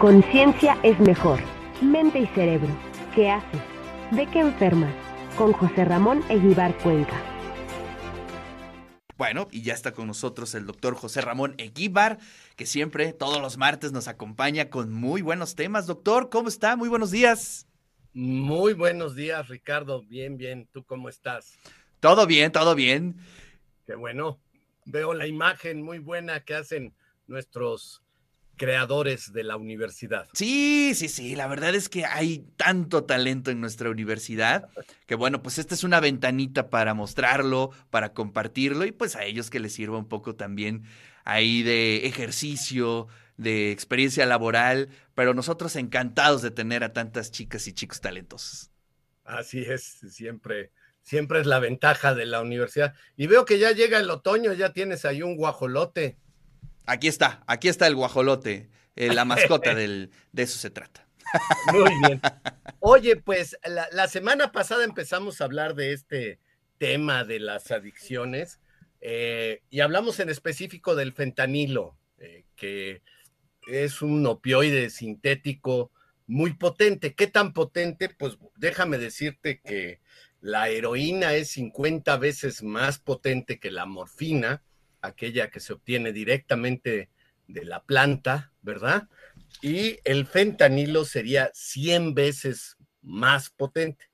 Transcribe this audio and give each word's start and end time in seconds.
Conciencia 0.00 0.78
es 0.82 0.98
mejor. 0.98 1.38
Mente 1.82 2.20
y 2.20 2.26
cerebro. 2.28 2.74
¿Qué 3.14 3.28
haces? 3.28 3.60
¿De 4.12 4.26
qué 4.28 4.40
enfermas? 4.40 4.94
Con 5.36 5.52
José 5.52 5.84
Ramón 5.84 6.24
Eguibar 6.30 6.74
Cuenca. 6.78 7.22
Bueno, 9.18 9.46
y 9.50 9.60
ya 9.60 9.74
está 9.74 9.92
con 9.92 10.06
nosotros 10.06 10.54
el 10.54 10.64
doctor 10.64 10.94
José 10.94 11.20
Ramón 11.20 11.54
Eguíbar, 11.58 12.18
que 12.56 12.64
siempre, 12.64 13.12
todos 13.12 13.42
los 13.42 13.58
martes, 13.58 13.92
nos 13.92 14.08
acompaña 14.08 14.70
con 14.70 14.90
muy 14.90 15.20
buenos 15.20 15.54
temas. 15.54 15.86
Doctor, 15.86 16.30
¿cómo 16.30 16.48
está? 16.48 16.76
Muy 16.76 16.88
buenos 16.88 17.10
días. 17.10 17.66
Muy 18.14 18.72
buenos 18.72 19.14
días, 19.14 19.48
Ricardo. 19.48 20.00
Bien, 20.00 20.38
bien. 20.38 20.66
¿Tú 20.72 20.82
cómo 20.82 21.10
estás? 21.10 21.58
Todo 22.00 22.26
bien, 22.26 22.52
todo 22.52 22.74
bien. 22.74 23.16
Qué 23.86 23.96
bueno. 23.96 24.40
Veo 24.86 25.12
la 25.12 25.26
imagen 25.26 25.82
muy 25.82 25.98
buena 25.98 26.40
que 26.40 26.54
hacen 26.54 26.94
nuestros 27.26 28.02
creadores 28.60 29.32
de 29.32 29.42
la 29.42 29.56
universidad. 29.56 30.28
Sí, 30.34 30.92
sí, 30.94 31.08
sí, 31.08 31.34
la 31.34 31.46
verdad 31.46 31.74
es 31.74 31.88
que 31.88 32.04
hay 32.04 32.44
tanto 32.58 33.04
talento 33.04 33.50
en 33.50 33.58
nuestra 33.58 33.88
universidad 33.88 34.68
que 35.06 35.14
bueno, 35.14 35.42
pues 35.42 35.56
esta 35.56 35.74
es 35.74 35.82
una 35.82 35.98
ventanita 35.98 36.68
para 36.68 36.92
mostrarlo, 36.92 37.70
para 37.88 38.12
compartirlo 38.12 38.84
y 38.84 38.92
pues 38.92 39.16
a 39.16 39.24
ellos 39.24 39.48
que 39.48 39.60
les 39.60 39.72
sirva 39.72 39.96
un 39.96 40.08
poco 40.08 40.36
también 40.36 40.82
ahí 41.24 41.62
de 41.62 42.06
ejercicio, 42.06 43.08
de 43.38 43.72
experiencia 43.72 44.26
laboral, 44.26 44.90
pero 45.14 45.32
nosotros 45.32 45.74
encantados 45.76 46.42
de 46.42 46.50
tener 46.50 46.84
a 46.84 46.92
tantas 46.92 47.30
chicas 47.30 47.66
y 47.66 47.72
chicos 47.72 48.02
talentosos. 48.02 48.70
Así 49.24 49.62
es, 49.62 50.00
siempre, 50.10 50.70
siempre 51.00 51.40
es 51.40 51.46
la 51.46 51.60
ventaja 51.60 52.14
de 52.14 52.26
la 52.26 52.42
universidad. 52.42 52.92
Y 53.16 53.26
veo 53.26 53.46
que 53.46 53.58
ya 53.58 53.72
llega 53.72 53.98
el 53.98 54.10
otoño, 54.10 54.52
ya 54.52 54.74
tienes 54.74 55.06
ahí 55.06 55.22
un 55.22 55.36
guajolote. 55.36 56.18
Aquí 56.90 57.06
está, 57.06 57.44
aquí 57.46 57.68
está 57.68 57.86
el 57.86 57.94
guajolote, 57.94 58.68
eh, 58.96 59.14
la 59.14 59.24
mascota 59.24 59.74
del, 59.76 60.10
de 60.32 60.42
eso 60.42 60.58
se 60.58 60.70
trata. 60.70 61.06
Muy 61.72 61.88
bien. 62.00 62.20
Oye, 62.80 63.14
pues 63.14 63.56
la, 63.64 64.08
semana 64.08 64.50
pasada 64.50 64.82
empezamos 64.82 65.40
a 65.40 65.44
hablar 65.44 65.76
de 65.76 65.92
este 65.92 66.40
tema 66.78 67.22
de 67.22 67.38
las 67.38 67.70
adicciones 67.70 68.58
eh, 69.00 69.62
y 69.70 69.78
hablamos 69.80 70.18
en 70.18 70.30
específico 70.30 70.96
del 70.96 71.12
fentanilo, 71.12 71.96
eh, 72.18 72.44
que 72.56 73.02
es 73.68 74.02
un 74.02 74.26
opioide 74.26 74.90
sintético 74.90 75.92
muy 76.26 76.54
potente. 76.54 77.14
¿Qué 77.14 77.28
tan 77.28 77.52
potente? 77.52 78.08
Pues 78.08 78.36
déjame 78.56 78.98
decirte 78.98 79.60
que 79.60 80.00
la 80.40 80.70
heroína 80.70 81.34
es 81.34 81.50
50 81.50 82.16
veces 82.16 82.64
más 82.64 82.98
potente 82.98 83.60
que 83.60 83.70
la 83.70 83.86
morfina 83.86 84.64
aquella 85.00 85.50
que 85.50 85.60
se 85.60 85.72
obtiene 85.72 86.12
directamente 86.12 87.10
de 87.46 87.64
la 87.64 87.82
planta, 87.84 88.52
¿verdad? 88.62 89.08
Y 89.62 89.98
el 90.04 90.26
fentanilo 90.26 91.04
sería 91.04 91.50
100 91.54 92.14
veces 92.14 92.76
más 93.02 93.50
potente. 93.50 94.10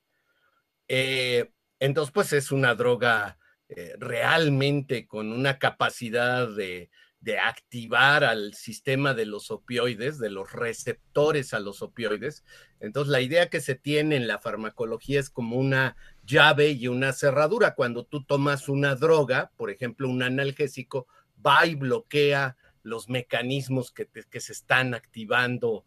Eh, 0.88 1.50
entonces, 1.78 2.12
pues 2.12 2.32
es 2.32 2.52
una 2.52 2.74
droga 2.74 3.38
eh, 3.68 3.94
realmente 3.98 5.06
con 5.06 5.32
una 5.32 5.58
capacidad 5.58 6.48
de, 6.48 6.90
de 7.20 7.38
activar 7.38 8.22
al 8.22 8.54
sistema 8.54 9.12
de 9.12 9.26
los 9.26 9.50
opioides, 9.50 10.18
de 10.18 10.30
los 10.30 10.52
receptores 10.52 11.54
a 11.54 11.60
los 11.60 11.82
opioides. 11.82 12.44
Entonces, 12.78 13.10
la 13.10 13.20
idea 13.20 13.50
que 13.50 13.60
se 13.60 13.74
tiene 13.74 14.16
en 14.16 14.28
la 14.28 14.38
farmacología 14.38 15.18
es 15.18 15.28
como 15.28 15.56
una 15.56 15.96
llave 16.26 16.70
y 16.70 16.88
una 16.88 17.12
cerradura. 17.12 17.74
Cuando 17.74 18.04
tú 18.04 18.24
tomas 18.24 18.68
una 18.68 18.94
droga, 18.94 19.52
por 19.56 19.70
ejemplo, 19.70 20.08
un 20.08 20.22
analgésico, 20.22 21.06
va 21.44 21.66
y 21.66 21.74
bloquea 21.74 22.56
los 22.82 23.08
mecanismos 23.08 23.92
que, 23.92 24.08
se 24.40 24.52
están 24.52 24.94
activando 24.94 25.84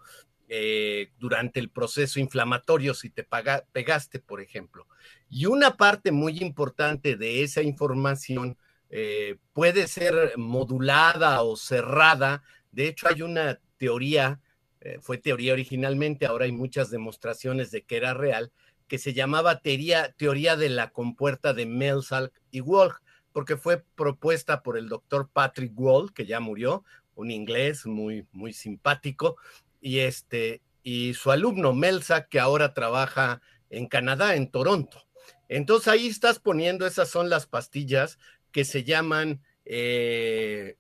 eh, 0.48 1.12
durante 1.20 1.60
el 1.60 1.70
proceso 1.70 2.20
inflamatorio 2.20 2.94
si 2.94 3.10
te 3.10 3.26
pegaste, 3.72 4.20
por 4.20 4.42
ejemplo. 4.42 4.88
Y 5.30 5.46
una 5.46 5.78
parte 5.78 6.12
muy 6.12 6.40
importante 6.40 7.16
de 7.16 7.44
esa 7.44 7.62
información 7.62 8.58
eh, 8.90 9.38
puede 9.54 9.88
ser 9.88 10.34
modulada 10.38 11.44
o 11.44 11.56
cerrada. 11.56 12.44
De 12.72 12.88
hecho, 12.88 13.08
hay 13.08 13.22
una 13.22 13.60
teoría, 13.78 14.42
eh, 14.82 14.98
fue 15.00 15.18
teoría 15.18 15.54
originalmente, 15.54 16.26
ahora 16.26 16.46
hay 16.46 16.52
muchas 16.52 16.90
demostraciones 16.90 17.72
de 17.72 17.84
que 17.84 17.98
era 17.98 18.14
real, 18.14 18.52
que 18.90 18.98
se 18.98 19.14
llamaba 19.14 19.62
teoría, 19.62 20.12
teoría 20.18 20.58
de 20.58 20.68
la 20.68 20.90
compuerta 20.90 21.54
de 21.54 21.66
Melsalk 21.66 22.34
y 22.52 22.60
Walsh, 22.60 22.96
porque 23.32 23.56
fue 23.56 23.86
propuesta 23.96 24.64
por 24.64 24.78
el 24.78 24.90
doctor 24.90 25.30
Patrick 25.32 25.72
Wall, 25.80 26.12
que 26.14 26.26
ya 26.26 26.42
murió, 26.42 26.84
un 27.16 27.32
inglés 27.32 27.86
muy, 27.86 28.28
muy 28.34 28.52
simpático, 28.52 29.38
y, 29.80 30.00
este, 30.00 30.62
y 30.84 31.14
su 31.14 31.32
alumno 31.32 31.74
Melsalk, 31.74 32.28
que 32.28 32.42
ahora 32.42 32.74
trabaja 32.74 33.42
en 33.70 33.88
Canadá, 33.88 34.36
en 34.36 34.50
Toronto. 34.50 35.06
Entonces 35.48 35.88
ahí 35.88 36.08
estás 36.08 36.40
poniendo, 36.40 36.86
esas 36.86 37.10
son 37.10 37.30
las 37.30 37.46
pastillas 37.46 38.18
que 38.52 38.66
se 38.66 38.84
llaman 38.84 39.42
eh, 39.66 40.78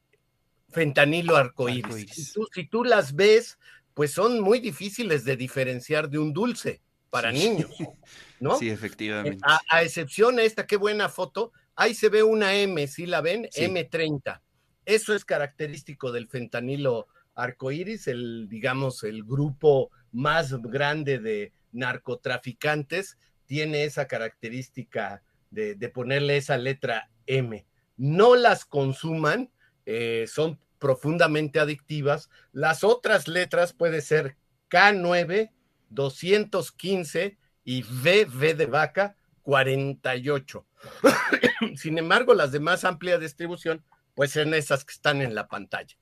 fentanilo 0.69 1.35
arcoíris. 1.35 2.33
Si, 2.53 2.65
tú, 2.65 2.83
las 2.83 3.15
ves, 3.15 3.59
pues 3.93 4.11
son 4.11 4.39
muy 4.41 4.59
difíciles 4.59 5.25
de 5.25 5.37
diferenciar 5.37 6.09
de 6.09 6.17
un 6.17 6.33
dulce 6.33 6.81
para 7.09 7.31
niños, 7.31 7.71
¿no? 8.39 8.57
Sí, 8.57 8.69
efectivamente. 8.69 9.43
A, 9.69 9.83
excepción 9.83 10.35
de 10.35 10.45
esta, 10.45 10.67
qué 10.67 10.77
buena 10.77 11.09
foto, 11.09 11.51
ahí 11.75 11.93
se 11.93 12.09
ve 12.09 12.23
una 12.23 12.55
M, 12.55 12.85
¿sí 12.87 13.05
la 13.05 13.21
ven? 13.21 13.45
M30. 13.55 14.41
Eso 14.85 15.13
es 15.13 15.25
característico 15.25 16.11
del 16.11 16.27
fentanilo 16.27 17.07
arcoíris, 17.35 18.07
el, 18.07 18.47
digamos, 18.49 19.03
el 19.03 19.23
grupo 19.23 19.91
más 20.11 20.53
grande 20.61 21.19
de 21.19 21.53
narcotraficantes 21.71 23.17
tiene 23.45 23.83
esa 23.83 24.07
característica 24.07 25.23
de, 25.51 25.75
de 25.75 25.89
ponerle 25.89 26.37
esa 26.37 26.57
letra 26.57 27.09
M. 27.25 27.65
No 27.97 28.35
las 28.35 28.65
consuman, 28.65 29.51
eh, 29.85 30.25
son 30.27 30.59
profundamente 30.79 31.59
adictivas. 31.59 32.29
Las 32.51 32.83
otras 32.83 33.27
letras 33.27 33.73
puede 33.73 34.01
ser 34.01 34.37
K9, 34.69 35.51
215 35.89 37.38
y 37.63 37.83
VV 37.83 38.55
de 38.55 38.66
vaca, 38.66 39.16
48. 39.44 40.66
Sin 41.75 41.97
embargo, 41.97 42.33
las 42.33 42.51
de 42.51 42.59
más 42.59 42.83
amplia 42.83 43.17
distribución, 43.17 43.83
pues 44.16 44.31
son 44.31 44.53
esas 44.53 44.85
que 44.85 44.94
están 44.94 45.22
en 45.22 45.35
la 45.35 45.47
pantalla. 45.47 45.95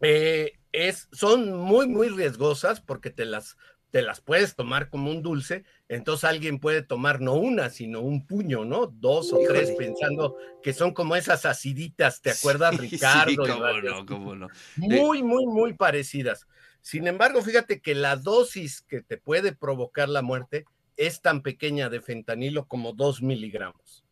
Eh, 0.00 0.58
es, 0.72 1.08
son 1.12 1.52
muy, 1.52 1.88
muy 1.88 2.08
riesgosas 2.08 2.80
porque 2.80 3.10
te 3.10 3.24
las 3.24 3.56
te 3.90 4.02
las 4.02 4.20
puedes 4.20 4.54
tomar 4.54 4.90
como 4.90 5.10
un 5.10 5.22
dulce, 5.22 5.64
entonces 5.88 6.24
alguien 6.24 6.58
puede 6.58 6.82
tomar 6.82 7.20
no 7.20 7.34
una, 7.34 7.70
sino 7.70 8.00
un 8.00 8.26
puño, 8.26 8.64
¿no? 8.64 8.86
Dos 8.86 9.32
o 9.32 9.38
tres, 9.46 9.70
pensando 9.72 10.36
que 10.62 10.72
son 10.72 10.92
como 10.92 11.16
esas 11.16 11.46
aciditas, 11.46 12.20
¿te 12.20 12.30
acuerdas, 12.30 12.76
Ricardo? 12.78 13.30
Sí, 13.30 13.36
cómo 13.36 13.80
no, 13.80 14.06
cómo 14.06 14.34
no. 14.34 14.48
Muy, 14.76 15.22
muy, 15.22 15.46
muy 15.46 15.72
parecidas. 15.72 16.46
Sin 16.88 17.06
embargo, 17.06 17.42
fíjate 17.42 17.82
que 17.82 17.94
la 17.94 18.16
dosis 18.16 18.80
que 18.80 19.02
te 19.02 19.18
puede 19.18 19.52
provocar 19.52 20.08
la 20.08 20.22
muerte 20.22 20.64
es 20.96 21.20
tan 21.20 21.42
pequeña 21.42 21.90
de 21.90 22.00
fentanilo 22.00 22.66
como 22.66 22.94
dos 22.94 23.20
miligramos. 23.20 24.06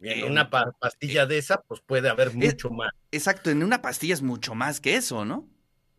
En 0.00 0.24
una 0.24 0.50
pastilla 0.50 1.26
de 1.26 1.38
esa, 1.38 1.62
pues 1.62 1.80
puede 1.80 2.08
haber 2.08 2.34
mucho 2.34 2.70
más. 2.70 2.90
Exacto, 3.12 3.50
en 3.50 3.62
una 3.62 3.82
pastilla 3.82 4.14
es 4.14 4.22
mucho 4.22 4.56
más 4.56 4.80
que 4.80 4.96
eso, 4.96 5.24
¿no? 5.24 5.48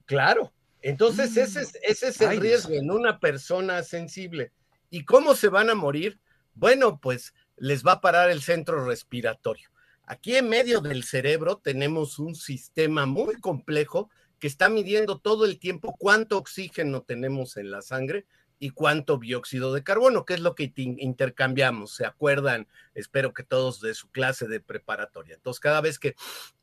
Claro, 0.06 0.52
entonces, 0.82 1.38
ese 1.38 1.62
es, 1.62 1.80
ese 1.82 2.10
es 2.10 2.20
el 2.20 2.42
riesgo 2.42 2.74
en 2.74 2.92
una 2.92 3.22
persona 3.22 3.82
sensible. 3.82 4.52
¿Y 4.90 5.06
cómo 5.06 5.36
se 5.36 5.48
van 5.48 5.70
a 5.70 5.76
morir? 5.76 6.20
Bueno, 6.54 7.00
pues 7.00 7.34
les 7.56 7.88
va 7.88 7.94
a 7.94 8.02
parar 8.02 8.30
el 8.30 8.42
centro 8.42 8.84
respiratorio. 8.84 9.70
Aquí 10.06 10.36
en 10.36 10.50
medio 10.50 10.82
del 10.82 11.06
cerebro 11.06 11.60
tenemos 11.60 12.20
un 12.20 12.36
sistema 12.36 13.06
muy 13.06 13.36
complejo 13.36 14.10
que 14.40 14.48
está 14.48 14.70
midiendo 14.70 15.20
todo 15.20 15.46
el 15.46 15.60
tiempo 15.60 15.96
cuánto 15.98 16.38
oxígeno 16.38 17.02
tenemos 17.02 17.58
en 17.58 17.72
la 17.72 17.82
sangre 17.82 18.26
y 18.60 18.72
cuánto 18.72 19.18
dióxido 19.18 19.74
de 19.74 19.84
carbono, 19.84 20.26
que 20.26 20.34
es 20.34 20.40
lo 20.40 20.56
que 20.56 20.72
intercambiamos. 20.76 21.96
¿Se 21.96 22.06
acuerdan? 22.06 22.68
Espero 22.96 23.34
que 23.34 23.44
todos 23.44 23.82
de 23.82 23.94
su 23.94 24.10
clase 24.10 24.48
de 24.48 24.60
preparatoria. 24.60 25.36
Entonces, 25.36 25.60
cada 25.60 25.82
vez 25.82 26.00
que 26.00 26.16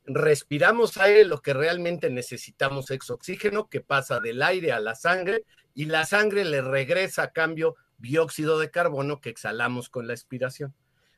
respiramos 0.05 0.97
aire, 0.97 1.25
lo 1.25 1.41
que 1.41 1.53
realmente 1.53 2.09
necesitamos 2.09 2.91
es 2.91 3.09
oxígeno 3.09 3.69
que 3.69 3.81
pasa 3.81 4.19
del 4.19 4.41
aire 4.41 4.71
a 4.71 4.79
la 4.79 4.95
sangre 4.95 5.45
y 5.73 5.85
la 5.85 6.05
sangre 6.05 6.43
le 6.45 6.61
regresa 6.61 7.23
a 7.23 7.31
cambio 7.31 7.75
dióxido 7.97 8.59
de 8.59 8.71
carbono 8.71 9.21
que 9.21 9.29
exhalamos 9.29 9.89
con 9.89 10.07
la 10.07 10.13
expiración. 10.13 10.73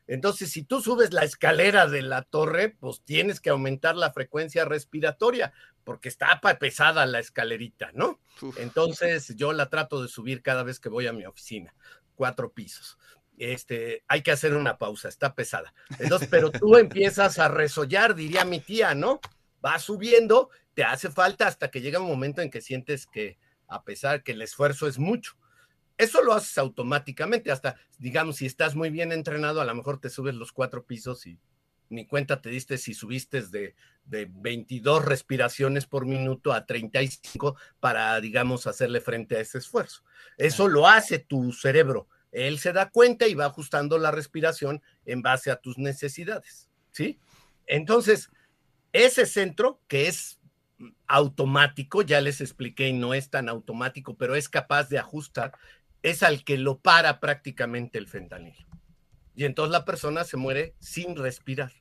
Entonces, 0.05 0.51
si 0.51 0.63
tú 0.63 0.81
subes 0.81 1.11
la 1.11 1.23
escalera 1.23 1.87
de 1.87 2.01
la 2.01 2.21
torre, 2.21 2.69
pues 2.79 3.01
tienes 3.03 3.41
que 3.41 3.49
aumentar 3.49 3.97
la 3.97 4.13
frecuencia 4.13 4.63
respiratoria, 4.63 5.51
porque 5.87 6.09
está 6.09 6.41
pesada 6.59 7.05
la 7.05 7.19
escalerita, 7.19 7.91
¿no? 7.93 8.19
Entonces, 8.57 9.33
yo 9.37 9.53
la 9.53 9.69
trato 9.69 10.01
de 10.01 10.09
subir 10.09 10.41
cada 10.41 10.63
vez 10.63 10.81
que 10.81 10.89
voy 10.89 11.07
a 11.07 11.13
mi 11.13 11.25
oficina, 11.25 11.73
cuatro 12.13 12.51
pisos. 12.51 12.97
Este, 13.37 14.03
hay 14.09 14.21
que 14.21 14.31
hacer 14.31 14.53
una 14.53 14.77
pausa, 14.77 15.07
está 15.07 15.33
pesada. 15.33 15.73
Entonces, 15.97 16.27
pero 16.29 16.51
tú 16.51 16.75
empiezas 16.75 17.39
a 17.39 17.47
resollar, 17.47 18.15
diría 18.15 18.43
mi 18.43 18.59
tía, 18.59 18.95
¿no? 18.95 19.21
va 19.65 19.79
subiendo, 19.79 20.49
te 20.73 20.83
hace 20.83 21.09
falta 21.09 21.47
hasta 21.47 21.69
que 21.69 21.79
llega 21.79 22.01
un 22.01 22.09
momento 22.09 22.41
en 22.41 22.49
que 22.49 22.59
sientes 22.59 23.07
que 23.07 23.37
a 23.69 23.85
pesar 23.85 24.23
que 24.23 24.33
el 24.33 24.41
esfuerzo 24.41 24.87
es 24.87 24.99
mucho. 24.99 25.37
Eso 25.97 26.21
lo 26.21 26.33
haces 26.33 26.57
automáticamente, 26.57 27.49
hasta, 27.49 27.77
digamos, 27.97 28.35
si 28.35 28.45
estás 28.45 28.75
muy 28.75 28.89
bien 28.89 29.13
entrenado, 29.13 29.61
a 29.61 29.65
lo 29.65 29.73
mejor 29.73 30.01
te 30.01 30.09
subes 30.09 30.35
los 30.35 30.51
cuatro 30.51 30.85
pisos 30.85 31.25
y 31.27 31.39
ni 31.89 32.05
cuenta 32.05 32.41
te 32.41 32.49
diste 32.49 32.77
si 32.77 32.93
subiste 32.93 33.41
de, 33.41 33.75
de 34.05 34.29
22 34.31 35.05
respiraciones 35.05 35.85
por 35.85 36.05
minuto 36.05 36.53
a 36.53 36.65
35 36.65 37.57
para, 37.79 38.19
digamos, 38.21 38.67
hacerle 38.67 39.01
frente 39.01 39.37
a 39.37 39.41
ese 39.41 39.57
esfuerzo. 39.57 40.03
Eso 40.37 40.67
lo 40.67 40.87
hace 40.87 41.19
tu 41.19 41.51
cerebro. 41.51 42.07
Él 42.31 42.59
se 42.59 42.73
da 42.73 42.89
cuenta 42.89 43.27
y 43.27 43.33
va 43.33 43.45
ajustando 43.45 43.97
la 43.97 44.11
respiración 44.11 44.81
en 45.05 45.21
base 45.21 45.49
a 45.49 45.57
tus 45.57 45.77
necesidades, 45.77 46.69
¿sí? 46.91 47.19
Entonces, 47.65 48.29
ese 48.93 49.25
centro 49.25 49.81
que 49.87 50.07
es 50.07 50.39
automático, 51.07 52.01
ya 52.01 52.21
les 52.21 52.41
expliqué, 52.41 52.89
y 52.89 52.93
no 52.93 53.13
es 53.13 53.29
tan 53.29 53.49
automático, 53.49 54.17
pero 54.17 54.35
es 54.35 54.49
capaz 54.49 54.89
de 54.89 54.99
ajustar, 54.99 55.53
es 56.03 56.23
al 56.23 56.43
que 56.43 56.57
lo 56.57 56.79
para 56.79 57.19
prácticamente 57.19 57.97
el 57.97 58.07
fentanilo. 58.07 58.66
Y 59.37 59.45
entonces 59.45 59.71
la 59.71 59.85
persona 59.85 60.23
se 60.23 60.35
muere 60.35 60.73
sin 60.79 61.15
respirar. 61.15 61.71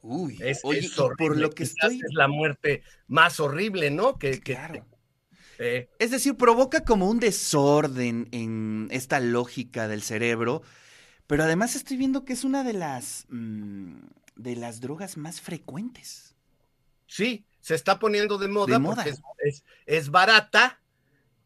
Uy, 0.00 0.38
es, 0.40 0.60
por 0.60 1.36
lo 1.36 1.50
que 1.50 1.64
estoy... 1.64 1.96
Es 1.96 2.14
la 2.14 2.28
muerte 2.28 2.84
más 3.08 3.40
horrible, 3.40 3.90
¿no? 3.90 4.16
Que, 4.16 4.40
claro. 4.40 4.86
Eh, 5.58 5.90
es 5.98 6.12
decir, 6.12 6.36
provoca 6.36 6.84
como 6.84 7.10
un 7.10 7.18
desorden 7.18 8.28
en 8.30 8.86
esta 8.92 9.18
lógica 9.18 9.88
del 9.88 10.02
cerebro, 10.02 10.62
pero 11.26 11.42
además 11.42 11.74
estoy 11.74 11.96
viendo 11.96 12.24
que 12.24 12.32
es 12.32 12.44
una 12.44 12.62
de 12.62 12.74
las, 12.74 13.26
mm, 13.28 13.96
de 14.36 14.54
las 14.54 14.80
drogas 14.80 15.16
más 15.16 15.40
frecuentes. 15.40 16.36
Sí, 17.08 17.44
se 17.60 17.74
está 17.74 17.98
poniendo 17.98 18.38
de 18.38 18.46
moda, 18.46 18.78
porque 18.78 19.14
es, 19.86 20.10
barata. 20.10 20.80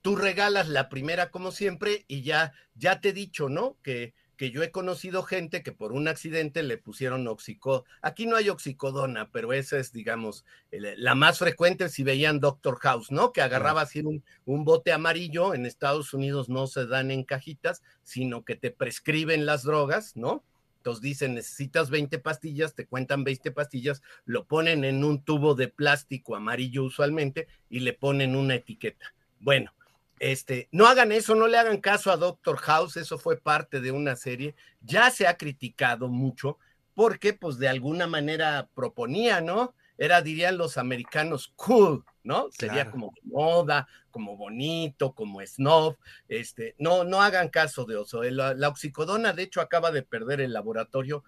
Tú 0.02 0.14
regalas 0.14 0.68
la 0.68 0.90
primera 0.90 1.30
como 1.30 1.52
siempre 1.52 2.04
y 2.06 2.20
ya, 2.20 2.52
ya 2.74 3.00
te 3.00 3.08
he 3.08 3.12
dicho, 3.14 3.48
¿no? 3.48 3.78
Que, 3.82 4.14
que 4.36 4.50
yo 4.50 4.62
he 4.62 4.70
conocido 4.70 5.22
gente 5.22 5.62
que 5.62 5.72
por 5.72 5.92
un 5.92 6.08
accidente 6.08 6.62
le 6.62 6.78
pusieron 6.78 7.26
oxico. 7.26 7.84
Aquí 8.02 8.26
no 8.26 8.36
hay 8.36 8.48
oxicodona, 8.48 9.30
pero 9.30 9.52
esa 9.52 9.78
es, 9.78 9.92
digamos, 9.92 10.44
la 10.70 11.14
más 11.14 11.38
frecuente 11.38 11.88
si 11.88 12.02
veían 12.02 12.40
Doctor 12.40 12.78
House, 12.80 13.10
¿no? 13.10 13.32
Que 13.32 13.42
agarraba 13.42 13.82
así 13.82 14.00
un, 14.00 14.22
un, 14.44 14.64
bote 14.64 14.92
amarillo. 14.92 15.54
En 15.54 15.66
Estados 15.66 16.12
Unidos 16.12 16.48
no 16.48 16.66
se 16.66 16.86
dan 16.86 17.10
en 17.10 17.24
cajitas, 17.24 17.82
sino 18.02 18.44
que 18.44 18.56
te 18.56 18.70
prescriben 18.70 19.46
las 19.46 19.62
drogas, 19.62 20.16
¿no? 20.16 20.44
Entonces 20.86 21.02
dicen, 21.02 21.34
necesitas 21.34 21.90
20 21.90 22.20
pastillas, 22.20 22.74
te 22.74 22.86
cuentan 22.86 23.24
20 23.24 23.50
pastillas, 23.50 24.02
lo 24.24 24.44
ponen 24.44 24.84
en 24.84 25.02
un 25.02 25.20
tubo 25.20 25.56
de 25.56 25.66
plástico 25.66 26.36
amarillo 26.36 26.84
usualmente 26.84 27.48
y 27.68 27.80
le 27.80 27.92
ponen 27.92 28.36
una 28.36 28.54
etiqueta. 28.54 29.12
Bueno, 29.40 29.72
este, 30.18 30.68
no 30.72 30.86
hagan 30.86 31.12
eso, 31.12 31.34
no 31.34 31.46
le 31.46 31.58
hagan 31.58 31.80
caso 31.80 32.10
a 32.10 32.16
Doctor 32.16 32.56
House, 32.58 32.96
eso 32.96 33.18
fue 33.18 33.36
parte 33.36 33.80
de 33.80 33.90
una 33.90 34.16
serie, 34.16 34.54
ya 34.80 35.10
se 35.10 35.26
ha 35.26 35.36
criticado 35.36 36.08
mucho 36.08 36.58
porque 36.94 37.34
pues 37.34 37.58
de 37.58 37.68
alguna 37.68 38.06
manera 38.06 38.70
proponía, 38.74 39.40
¿no? 39.40 39.74
Era, 39.98 40.22
dirían 40.22 40.58
los 40.58 40.78
americanos, 40.78 41.52
cool, 41.56 42.04
¿no? 42.22 42.48
Sería 42.50 42.90
como 42.90 43.12
moda, 43.24 43.86
como 44.10 44.36
bonito, 44.36 45.14
como 45.14 45.40
snob. 45.46 45.96
Este, 46.28 46.74
no, 46.78 47.04
no 47.04 47.22
hagan 47.22 47.48
caso 47.48 47.84
de 47.84 48.00
eso. 48.00 48.22
La, 48.24 48.68
oxicodona, 48.68 49.32
de 49.32 49.44
hecho, 49.44 49.60
acaba 49.60 49.90
de 49.90 50.02
perder 50.02 50.40
el 50.40 50.52
laboratorio 50.52 51.22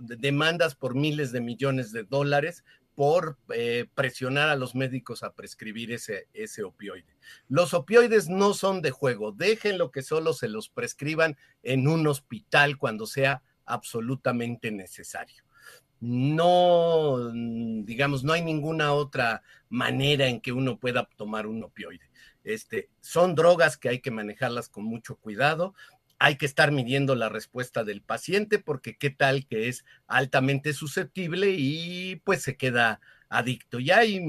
demandas 0.00 0.74
por 0.74 0.94
miles 0.94 1.32
de 1.32 1.40
millones 1.40 1.92
de 1.92 2.04
dólares 2.04 2.64
por 2.96 3.38
eh, 3.54 3.86
presionar 3.94 4.48
a 4.48 4.56
los 4.56 4.74
médicos 4.74 5.22
a 5.22 5.34
prescribir 5.34 5.92
ese, 5.92 6.26
ese 6.32 6.64
opioide. 6.64 7.16
Los 7.48 7.74
opioides 7.74 8.28
no 8.28 8.54
son 8.54 8.82
de 8.82 8.90
juego, 8.90 9.30
déjenlo 9.30 9.92
que 9.92 10.02
solo 10.02 10.32
se 10.32 10.48
los 10.48 10.68
prescriban 10.68 11.36
en 11.62 11.86
un 11.86 12.08
hospital 12.08 12.78
cuando 12.78 13.06
sea 13.06 13.42
absolutamente 13.66 14.72
necesario 14.72 15.46
no, 16.00 17.30
mm, 17.32 17.84
digamos, 17.84 18.24
no 18.24 18.32
hay 18.32 18.42
ninguna 18.42 18.92
otra 18.92 19.42
manera 19.68 20.26
en 20.28 20.40
que 20.40 20.52
uno 20.52 20.78
pueda 20.78 21.08
tomar 21.16 21.46
un 21.46 21.62
opioide. 21.64 22.10
Este, 22.44 22.90
son 23.00 23.34
drogas 23.34 23.76
que 23.76 23.88
hay 23.88 24.00
que 24.00 24.10
manejarlas 24.10 24.68
con 24.68 24.84
mucho 24.84 25.16
cuidado. 25.16 25.74
Hay 26.18 26.36
que 26.36 26.46
estar 26.46 26.72
midiendo 26.72 27.14
la 27.14 27.28
respuesta 27.28 27.84
del 27.84 28.02
paciente 28.02 28.58
porque 28.58 28.96
qué 28.96 29.10
tal 29.10 29.46
que 29.46 29.68
es 29.68 29.84
altamente 30.06 30.72
susceptible 30.72 31.54
y 31.56 32.16
pues 32.24 32.42
se 32.42 32.56
queda 32.56 33.00
adicto. 33.28 33.80
Y 33.80 33.90
hay 33.90 34.20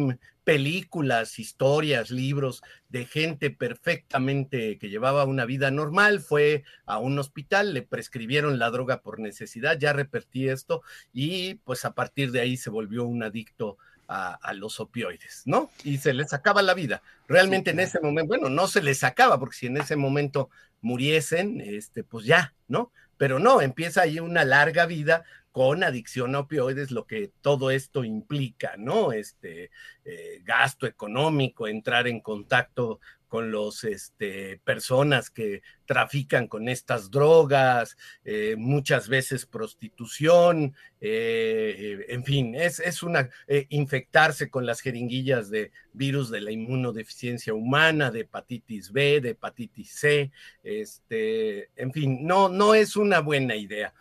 películas, 0.43 1.39
historias, 1.39 2.09
libros 2.09 2.63
de 2.87 3.05
gente 3.05 3.51
perfectamente 3.51 4.77
que 4.77 4.89
llevaba 4.89 5.25
una 5.25 5.45
vida 5.45 5.71
normal, 5.71 6.21
fue 6.21 6.63
a 6.85 6.99
un 6.99 7.19
hospital, 7.19 7.73
le 7.73 7.81
prescribieron 7.81 8.57
la 8.57 8.69
droga 8.69 9.01
por 9.01 9.19
necesidad, 9.19 9.77
ya 9.77 9.91
repetí 9.91 10.47
esto, 10.47 10.83
y 11.11 11.55
pues 11.55 11.83
a 11.83 11.93
partir 11.93 12.31
de 12.31 12.39
ahí 12.39 12.55
se 12.55 12.69
volvió 12.69 13.03
un 13.03 13.23
adicto 13.23 13.77
a, 14.07 14.53
los 14.53 14.79
opioides, 14.79 15.43
¿no? 15.45 15.69
Y 15.83 15.97
se 15.97 16.13
les 16.13 16.33
acaba 16.33 16.61
la 16.61 16.73
vida. 16.73 17.01
Realmente 17.27 17.71
en 17.71 17.79
ese 17.79 17.99
momento, 17.99 18.29
bueno, 18.29 18.49
no 18.49 18.67
se 18.67 18.81
les 18.81 19.03
acaba, 19.03 19.39
porque 19.39 19.57
si 19.57 19.65
en 19.67 19.77
ese 19.77 19.95
momento 19.95 20.49
muriesen, 20.81 21.61
este, 21.61 22.03
pues 22.03 22.25
ya, 22.25 22.53
¿no? 22.67 22.91
Pero 23.17 23.39
no, 23.39 23.61
empieza 23.61 24.01
ahí 24.01 24.19
una 24.19 24.45
larga 24.45 24.85
vida 24.85 25.25
con 25.57 25.83
adicción 25.83 26.35
a 26.35 26.41
opioides, 26.41 26.91
lo 26.91 27.07
que 27.07 27.31
todo 27.41 27.71
esto 27.71 28.03
implica, 28.03 28.75
¿no? 28.77 29.11
Este 29.11 29.71
eh, 30.05 30.39
gasto 30.43 30.85
económico, 30.85 31.67
entrar 31.67 32.07
en 32.07 32.19
contacto 32.19 32.99
con 33.27 33.49
los 33.49 33.83
este, 33.83 34.61
personas 34.63 35.31
que 35.31 35.63
trafican 35.87 36.47
con 36.47 36.69
estas 36.69 37.09
drogas, 37.09 37.97
eh, 38.23 38.53
muchas 38.55 39.09
veces 39.09 39.47
prostitución, 39.47 40.75
eh, 41.01 42.05
en 42.09 42.23
fin, 42.23 42.53
es, 42.53 42.79
es 42.79 43.01
una 43.01 43.27
infectarse 43.69 44.51
con 44.51 44.67
las 44.67 44.81
jeringuillas 44.81 45.49
de 45.49 45.71
virus 45.91 46.29
de 46.29 46.41
la 46.41 46.51
inmunodeficiencia 46.51 47.55
humana, 47.55 48.11
de 48.11 48.19
hepatitis 48.19 48.91
B, 48.91 49.21
de 49.21 49.29
hepatitis 49.31 49.89
C, 49.89 50.31
este, 50.61 51.71
en 51.75 51.91
fin, 51.91 52.27
no, 52.27 52.47
no 52.47 52.75
es 52.75 52.95
una 52.95 53.21
buena 53.21 53.55
idea. 53.55 53.91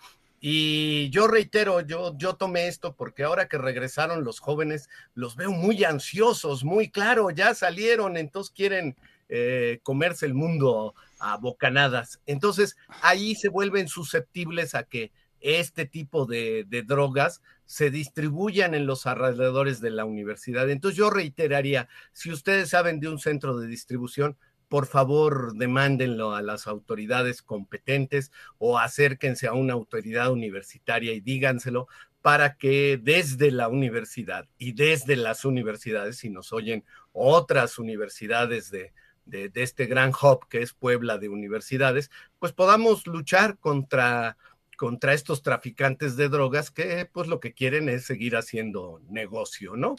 Y 0.40 1.08
yo 1.10 1.28
reitero, 1.28 1.80
yo, 1.80 2.16
yo 2.18 2.34
tomé 2.34 2.68
esto 2.68 2.94
porque 2.94 3.24
ahora 3.24 3.48
que 3.48 3.58
regresaron 3.58 4.24
los 4.24 4.38
jóvenes, 4.40 4.88
los 5.14 5.36
veo 5.36 5.50
muy 5.50 5.82
ansiosos, 5.84 6.62
muy 6.64 6.90
claro, 6.90 7.30
ya 7.30 7.54
salieron, 7.54 8.16
entonces 8.16 8.52
quieren 8.54 8.96
eh, 9.28 9.80
comerse 9.82 10.26
el 10.26 10.34
mundo 10.34 10.94
a 11.18 11.36
bocanadas. 11.38 12.20
Entonces 12.26 12.76
ahí 13.02 13.34
se 13.34 13.48
vuelven 13.48 13.88
susceptibles 13.88 14.74
a 14.74 14.84
que 14.84 15.10
este 15.40 15.86
tipo 15.86 16.26
de, 16.26 16.64
de, 16.68 16.82
drogas 16.82 17.42
se 17.66 17.90
distribuyan 17.90 18.74
en 18.74 18.86
los 18.86 19.06
alrededores 19.06 19.80
de 19.80 19.90
la 19.90 20.04
universidad. 20.04 20.68
Entonces 20.70 20.96
yo 20.96 21.10
reiteraría, 21.10 21.88
si 22.12 22.30
ustedes 22.30 22.70
saben 22.70 23.00
de 23.00 23.08
un 23.08 23.18
centro 23.18 23.58
de 23.58 23.66
distribución, 23.66 24.36
por 24.68 24.86
favor 24.86 25.54
demándenlo 25.54 26.34
a 26.34 26.42
las 26.42 26.66
autoridades 26.66 27.42
competentes 27.42 28.32
o 28.58 28.78
acérquense 28.78 29.46
a 29.46 29.52
una 29.52 29.74
autoridad 29.74 30.32
universitaria 30.32 31.12
y 31.12 31.20
díganselo 31.20 31.88
para 32.22 32.56
que 32.56 32.98
desde 33.00 33.52
la 33.52 33.68
universidad 33.68 34.48
y 34.58 34.72
desde 34.72 35.14
las 35.14 35.44
universidades, 35.44 36.16
si 36.16 36.28
nos 36.28 36.52
oyen 36.52 36.84
otras 37.12 37.78
universidades 37.78 38.70
de, 38.70 38.92
de, 39.26 39.50
este 39.54 39.86
gran 39.86 40.10
hub 40.10 40.48
que 40.48 40.62
es 40.62 40.72
Puebla 40.72 41.18
de 41.18 41.28
universidades, 41.28 42.10
pues 42.38 42.52
podamos 42.52 43.06
luchar 43.06 43.58
contra, 43.58 44.36
contra 44.76 45.14
estos 45.14 45.42
traficantes 45.42 46.16
de 46.16 46.28
drogas 46.28 46.70
que 46.70 47.08
pues 47.12 47.28
lo 47.28 47.38
que 47.38 47.52
quieren 47.52 47.88
es 47.88 48.04
seguir 48.04 48.36
haciendo 48.36 49.00
negocio, 49.08 49.76
¿no? 49.76 49.96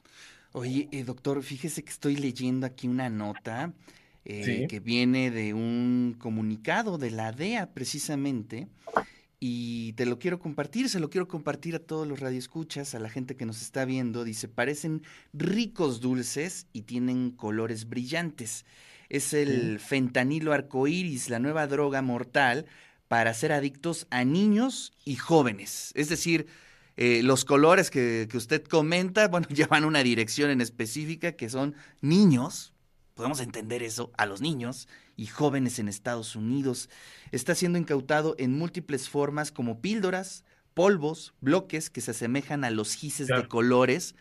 Oye, 0.53 0.87
eh, 0.91 1.03
doctor, 1.03 1.43
fíjese 1.43 1.83
que 1.83 1.91
estoy 1.91 2.15
leyendo 2.15 2.65
aquí 2.65 2.87
una 2.87 3.09
nota 3.09 3.73
eh, 4.29 4.67
que 4.69 4.81
viene 4.81 5.31
de 5.31 5.53
un 5.53 6.13
comunicado 6.19 6.97
de 6.97 7.11
la 7.11 7.31
DEA 7.31 7.71
precisamente. 7.73 8.67
Y 9.39 9.93
te 9.93 10.05
lo 10.05 10.19
quiero 10.19 10.37
compartir, 10.37 10.89
se 10.89 10.99
lo 10.99 11.09
quiero 11.09 11.29
compartir 11.29 11.75
a 11.75 11.79
todos 11.79 12.05
los 12.05 12.19
radioescuchas, 12.19 12.93
a 12.93 12.99
la 12.99 13.09
gente 13.09 13.37
que 13.37 13.45
nos 13.45 13.61
está 13.61 13.85
viendo. 13.85 14.25
Dice, 14.25 14.49
parecen 14.49 15.01
ricos 15.31 16.01
dulces 16.01 16.67
y 16.73 16.81
tienen 16.81 17.31
colores 17.31 17.87
brillantes. 17.87 18.65
Es 19.07 19.31
el 19.33 19.79
fentanilo 19.79 20.51
arcoíris, 20.51 21.29
la 21.29 21.39
nueva 21.39 21.65
droga 21.65 22.01
mortal 22.01 22.65
para 23.07 23.33
ser 23.33 23.53
adictos 23.53 24.07
a 24.09 24.25
niños 24.25 24.91
y 25.05 25.15
jóvenes. 25.15 25.93
Es 25.95 26.09
decir, 26.09 26.47
eh, 26.97 27.21
los 27.23 27.45
colores 27.45 27.89
que, 27.89 28.27
que, 28.29 28.35
usted 28.35 28.61
comenta, 28.65 29.29
bueno, 29.29 29.47
llevan 29.55 29.85
una 29.85 30.03
dirección 30.03 30.49
en 30.49 30.59
específica 30.59 31.31
que 31.31 31.47
son 31.47 31.75
niños, 32.01 32.73
podemos 33.17 33.41
entender 33.41 33.83
eso, 33.83 34.11
a 34.15 34.25
los 34.25 34.39
niños 34.39 34.87
y 35.17 35.25
jóvenes 35.25 35.79
en 35.79 35.89
Estados 35.89 36.37
Unidos. 36.37 36.89
Está 37.31 37.55
siendo 37.55 37.77
incautado 37.77 38.35
en 38.37 38.57
múltiples 38.57 39.09
formas 39.09 39.51
como 39.51 39.81
píldoras, 39.81 40.45
polvos, 40.73 41.33
bloques 41.41 41.89
que 41.89 41.99
se 41.99 42.11
asemejan 42.11 42.63
a 42.63 42.69
los 42.69 42.93
gises 42.93 43.27
de 43.27 43.47
colores, 43.47 44.15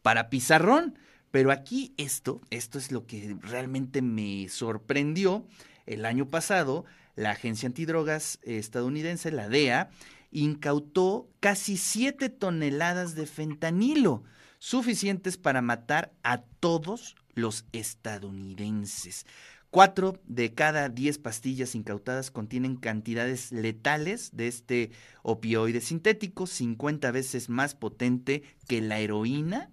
para 0.00 0.30
pizarrón. 0.30 0.98
Pero 1.32 1.50
aquí 1.50 1.92
esto, 1.98 2.40
esto 2.50 2.78
es 2.78 2.92
lo 2.92 3.06
que 3.06 3.36
realmente 3.42 4.00
me 4.00 4.48
sorprendió. 4.48 5.46
El 5.84 6.06
año 6.06 6.30
pasado, 6.30 6.84
la 7.16 7.32
agencia 7.32 7.66
antidrogas 7.66 8.38
estadounidense, 8.42 9.32
la 9.32 9.48
DEA, 9.48 9.90
incautó 10.30 11.28
casi 11.40 11.76
7 11.76 12.28
toneladas 12.28 13.14
de 13.16 13.26
fentanilo, 13.26 14.22
suficientes 14.58 15.36
para 15.36 15.62
matar 15.62 16.12
a 16.22 16.38
todos 16.38 17.16
los 17.36 17.64
estadounidenses. 17.72 19.24
Cuatro 19.70 20.18
de 20.24 20.54
cada 20.54 20.88
diez 20.88 21.18
pastillas 21.18 21.74
incautadas 21.74 22.30
contienen 22.30 22.76
cantidades 22.76 23.52
letales 23.52 24.34
de 24.34 24.48
este 24.48 24.90
opioide 25.22 25.80
sintético, 25.80 26.46
50 26.46 27.10
veces 27.10 27.48
más 27.48 27.74
potente 27.74 28.42
que 28.66 28.80
la 28.80 28.98
heroína. 28.98 29.70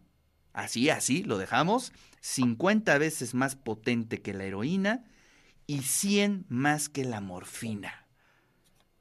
Así, 0.51 0.89
así, 0.89 1.23
lo 1.23 1.37
dejamos. 1.37 1.93
50 2.19 2.97
veces 2.97 3.33
más 3.33 3.55
potente 3.55 4.21
que 4.21 4.33
la 4.33 4.43
heroína 4.43 5.05
y 5.67 5.83
100 5.83 6.45
más 6.49 6.89
que 6.89 7.05
la 7.05 7.21
morfina. 7.21 8.07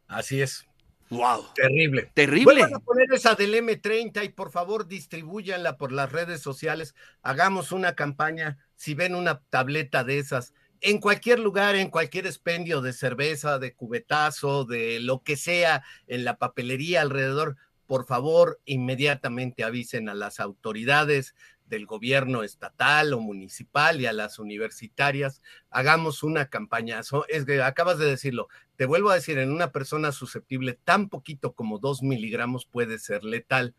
Así 0.07 0.40
es. 0.40 0.66
¡Wow! 1.12 1.45
Terrible. 1.54 2.11
Terrible. 2.14 2.45
Vuelvan 2.45 2.75
a 2.75 2.78
poner 2.78 3.12
esa 3.12 3.35
del 3.35 3.54
M30 3.54 4.25
y 4.25 4.31
por 4.31 4.50
favor 4.50 4.88
distribúyanla 4.88 5.76
por 5.76 5.92
las 5.92 6.11
redes 6.11 6.40
sociales. 6.40 6.95
Hagamos 7.21 7.71
una 7.71 7.95
campaña. 7.95 8.59
Si 8.76 8.95
ven 8.95 9.14
una 9.14 9.42
tableta 9.50 10.04
de 10.04 10.19
esas, 10.19 10.54
en 10.81 11.00
cualquier 11.00 11.38
lugar, 11.38 11.76
en 11.76 11.90
cualquier 11.90 12.26
expendio 12.26 12.81
de 12.81 12.95
cerveza, 12.95 13.59
de 13.59 13.75
cubetazo, 13.75 14.64
de 14.64 15.00
lo 15.00 15.23
que 15.23 15.37
sea, 15.37 15.85
en 16.07 16.25
la 16.25 16.38
papelería 16.38 17.02
alrededor, 17.02 17.57
por 17.87 18.07
favor, 18.07 18.59
inmediatamente 18.64 19.64
avisen 19.64 20.09
a 20.09 20.14
las 20.14 20.40
autoridades 20.40 21.35
del 21.73 21.87
gobierno 21.87 22.43
estatal 22.43 23.14
o 23.14 23.21
municipal 23.21 23.99
y 23.99 24.05
a 24.07 24.12
las 24.12 24.38
universitarias, 24.38 25.41
hagamos 25.71 26.23
una 26.23 26.50
campaña. 26.50 27.00
Es 27.29 27.45
que 27.47 27.62
acabas 27.62 27.97
de 27.99 28.05
decirlo, 28.05 28.49
te 28.76 28.85
vuelvo 28.85 29.09
a 29.09 29.14
decir, 29.14 29.38
en 29.38 29.50
una 29.50 29.73
persona 29.73 30.12
susceptible, 30.12 30.79
tan 30.85 31.09
poquito 31.09 31.55
como 31.55 31.79
dos 31.79 32.02
miligramos 32.02 32.67
puede 32.67 32.99
ser 32.99 33.25
letal. 33.25 33.75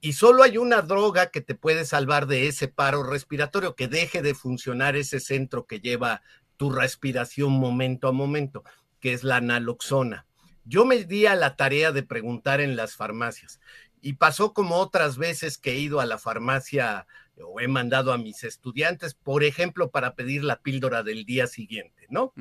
Y 0.00 0.14
solo 0.14 0.42
hay 0.42 0.58
una 0.58 0.82
droga 0.82 1.30
que 1.30 1.40
te 1.40 1.54
puede 1.54 1.84
salvar 1.84 2.26
de 2.26 2.48
ese 2.48 2.66
paro 2.66 3.04
respiratorio, 3.04 3.76
que 3.76 3.86
deje 3.86 4.20
de 4.20 4.34
funcionar 4.34 4.96
ese 4.96 5.20
centro 5.20 5.64
que 5.64 5.78
lleva 5.78 6.22
tu 6.56 6.70
respiración 6.70 7.52
momento 7.52 8.08
a 8.08 8.12
momento, 8.12 8.64
que 8.98 9.12
es 9.12 9.22
la 9.22 9.40
naloxona. 9.40 10.26
Yo 10.64 10.84
me 10.84 11.04
di 11.04 11.24
a 11.26 11.36
la 11.36 11.54
tarea 11.54 11.92
de 11.92 12.02
preguntar 12.02 12.60
en 12.60 12.74
las 12.74 12.96
farmacias 12.96 13.60
y 14.02 14.14
pasó 14.14 14.52
como 14.52 14.76
otras 14.76 15.18
veces 15.18 15.58
que 15.58 15.72
he 15.72 15.78
ido 15.78 16.00
a 16.00 16.06
la 16.06 16.18
farmacia 16.18 17.06
o 17.42 17.60
he 17.60 17.68
mandado 17.68 18.12
a 18.12 18.18
mis 18.18 18.44
estudiantes, 18.44 19.14
por 19.14 19.44
ejemplo, 19.44 19.90
para 19.90 20.14
pedir 20.14 20.44
la 20.44 20.60
píldora 20.60 21.02
del 21.02 21.24
día 21.24 21.46
siguiente, 21.46 22.06
¿no? 22.08 22.32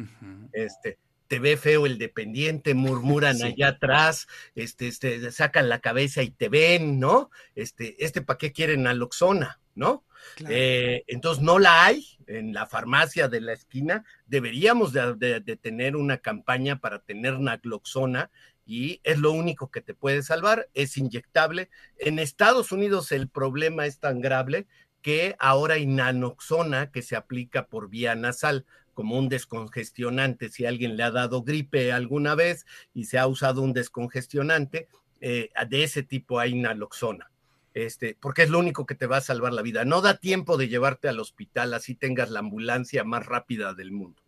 Este, 0.53 0.97
te 1.27 1.39
ve 1.39 1.57
feo 1.57 1.85
el 1.85 1.97
dependiente, 1.97 2.73
murmuran 2.73 3.41
allá 3.43 3.69
atrás, 3.69 4.27
este, 4.55 4.87
este, 4.87 5.31
sacan 5.31 5.69
la 5.69 5.79
cabeza 5.79 6.23
y 6.23 6.31
te 6.31 6.49
ven, 6.49 6.99
¿no? 6.99 7.29
Este, 7.55 8.03
este, 8.03 8.21
¿para 8.21 8.37
qué 8.37 8.51
quieren 8.51 8.83
naloxona, 8.83 9.59
no? 9.75 10.03
Eh, 10.49 11.03
entonces 11.07 11.43
no 11.43 11.59
la 11.59 11.85
hay 11.85 12.17
en 12.25 12.53
la 12.53 12.65
farmacia 12.65 13.27
de 13.27 13.41
la 13.41 13.53
esquina. 13.53 14.03
Deberíamos 14.25 14.91
de, 14.93 15.39
de 15.39 15.55
tener 15.57 15.95
una 15.95 16.17
campaña 16.17 16.79
para 16.79 16.99
tener 16.99 17.39
naloxona 17.39 18.29
y 18.67 18.99
es 19.05 19.17
lo 19.17 19.31
único 19.31 19.71
que 19.71 19.81
te 19.81 19.93
puede 19.93 20.21
salvar, 20.21 20.69
es 20.73 20.97
inyectable. 20.97 21.69
En 21.97 22.19
Estados 22.19 22.73
Unidos 22.73 23.13
el 23.13 23.29
problema 23.29 23.85
es 23.85 23.99
tan 23.99 24.19
grave 24.19 24.67
que 25.01 25.37
ahora 25.39 25.75
hay 25.75 25.85
nanoxona 25.85 26.91
que 26.91 27.01
se 27.01 27.15
aplica 27.15 27.67
por 27.67 27.89
vía 27.89 28.13
nasal 28.15 28.65
como 28.93 29.17
un 29.17 29.29
descongestionante. 29.29 30.49
Si 30.49 30.65
alguien 30.65 30.97
le 30.97 31.03
ha 31.03 31.11
dado 31.11 31.43
gripe 31.43 31.93
alguna 31.93 32.35
vez 32.35 32.65
y 32.93 33.05
se 33.05 33.17
ha 33.17 33.25
usado 33.25 33.61
un 33.61 33.71
descongestionante, 33.71 34.89
eh, 35.21 35.49
de 35.69 35.83
ese 35.83 36.03
tipo 36.03 36.39
hay 36.39 36.53
naloxona. 36.55 37.31
Este, 37.73 38.17
porque 38.19 38.41
es 38.41 38.49
lo 38.49 38.59
único 38.59 38.85
que 38.85 38.95
te 38.95 39.05
va 39.07 39.17
a 39.17 39.21
salvar 39.21 39.53
la 39.53 39.61
vida. 39.61 39.85
No 39.85 40.01
da 40.01 40.17
tiempo 40.17 40.57
de 40.57 40.67
llevarte 40.67 41.07
al 41.07 41.19
hospital, 41.19 41.73
así 41.73 41.95
tengas 41.95 42.31
la 42.31 42.39
ambulancia 42.39 43.05
más 43.05 43.25
rápida 43.25 43.73
del 43.73 43.91
mundo. 43.91 44.21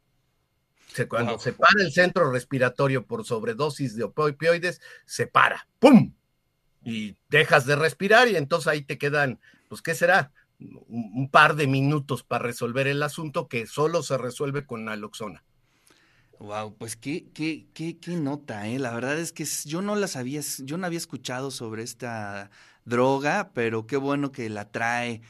Cuando 1.08 1.38
se 1.40 1.54
para 1.54 1.84
el 1.84 1.92
centro 1.92 2.32
respiratorio 2.32 3.06
por 3.06 3.26
sobredosis 3.26 3.96
de 3.96 4.04
opioides, 4.04 4.82
se 5.06 5.28
para, 5.28 5.68
¡pum! 5.80 6.14
Y 6.84 7.18
dejas 7.30 7.66
de 7.66 7.76
respirar 7.76 8.28
y 8.28 8.36
entonces 8.36 8.68
ahí 8.68 8.82
te 8.82 8.98
quedan, 8.98 9.40
pues, 9.68 9.82
¿qué 9.82 9.94
será? 9.94 10.32
un 10.60 11.30
par 11.32 11.56
de 11.56 11.68
minutos 11.68 12.24
para 12.24 12.44
resolver 12.44 12.88
el 12.88 13.02
asunto 13.02 13.48
que 13.48 13.66
solo 13.66 14.04
se 14.04 14.18
resuelve 14.18 14.66
con 14.66 14.86
naloxona. 14.86 15.44
Wow, 16.40 16.76
pues 16.78 16.96
qué, 16.96 17.28
qué, 17.34 17.68
qué, 17.74 17.98
qué 17.98 18.12
nota, 18.12 18.68
¿eh? 18.68 18.80
La 18.80 18.94
verdad 18.94 19.20
es 19.20 19.34
que 19.34 19.46
yo 19.66 19.82
no 19.82 19.96
las 19.96 20.16
había, 20.16 20.42
yo 20.60 20.78
no 20.78 20.86
había 20.86 20.98
escuchado 20.98 21.52
sobre 21.52 21.84
esta 21.84 22.50
droga, 22.86 23.52
pero 23.54 23.88
qué 23.88 23.98
bueno 23.98 24.32
que 24.32 24.50
la 24.50 24.72
trae 24.72 25.22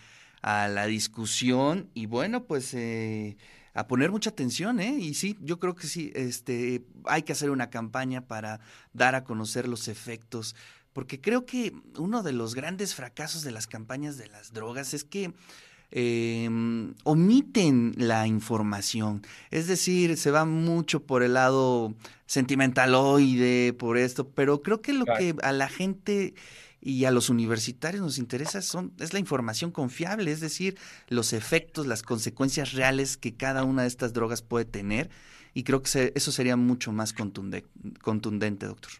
a 0.41 0.67
la 0.67 0.85
discusión 0.85 1.89
y 1.93 2.05
bueno, 2.05 2.45
pues 2.45 2.73
eh, 2.75 3.37
a 3.73 3.87
poner 3.87 4.11
mucha 4.11 4.29
atención, 4.29 4.79
¿eh? 4.79 4.97
Y 4.99 5.13
sí, 5.13 5.37
yo 5.41 5.59
creo 5.59 5.75
que 5.75 5.87
sí, 5.87 6.11
este, 6.15 6.83
hay 7.05 7.23
que 7.23 7.33
hacer 7.33 7.49
una 7.49 7.69
campaña 7.69 8.21
para 8.21 8.59
dar 8.93 9.15
a 9.15 9.23
conocer 9.23 9.67
los 9.67 9.87
efectos 9.87 10.55
porque 10.93 11.21
creo 11.21 11.45
que 11.45 11.73
uno 11.97 12.23
de 12.23 12.33
los 12.33 12.55
grandes 12.55 12.95
fracasos 12.95 13.43
de 13.43 13.51
las 13.51 13.67
campañas 13.67 14.17
de 14.17 14.27
las 14.27 14.53
drogas 14.53 14.93
es 14.93 15.03
que 15.03 15.33
em, 15.91 16.93
omiten 17.03 17.93
la 17.97 18.27
información. 18.27 19.21
Es 19.51 19.67
decir, 19.67 20.17
se 20.17 20.31
va 20.31 20.45
mucho 20.45 21.03
por 21.03 21.23
el 21.23 21.35
lado 21.35 21.93
sentimentaloide, 22.25 23.73
por 23.73 23.97
esto, 23.97 24.29
pero 24.29 24.61
creo 24.61 24.81
que 24.81 24.93
lo 24.93 25.05
que 25.05 25.35
a 25.41 25.51
la 25.51 25.69
gente 25.69 26.33
y 26.81 27.05
a 27.05 27.11
los 27.11 27.29
universitarios 27.29 28.01
nos 28.01 28.17
interesa 28.17 28.61
son, 28.61 28.93
es 28.99 29.13
la 29.13 29.19
información 29.19 29.71
confiable, 29.71 30.31
es 30.31 30.39
decir, 30.39 30.77
los 31.07 31.33
efectos, 31.33 31.87
las 31.87 32.03
consecuencias 32.03 32.73
reales 32.73 33.17
que 33.17 33.35
cada 33.35 33.63
una 33.63 33.83
de 33.83 33.87
estas 33.87 34.13
drogas 34.13 34.41
puede 34.41 34.65
tener. 34.65 35.09
Y 35.53 35.63
creo 35.63 35.81
que 35.81 36.13
eso 36.15 36.31
sería 36.31 36.55
mucho 36.55 36.91
más 36.91 37.13
contundente 37.13 38.65
doctor. 38.65 38.91